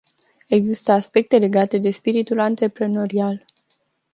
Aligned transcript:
Există 0.47 0.91
aspecte 0.91 1.37
legate 1.37 1.77
de 1.77 1.91
spiritul 1.91 2.39
antreprenorial. 2.39 3.45